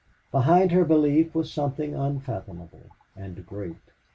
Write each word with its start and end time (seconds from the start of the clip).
Behind 0.31 0.71
her 0.71 0.83
belief 0.83 1.35
was 1.35 1.53
something 1.53 1.93
unfathomable 1.93 2.87
and 3.15 3.45
great. 3.45 3.77